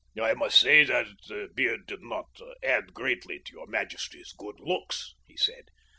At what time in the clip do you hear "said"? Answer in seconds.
5.37-5.65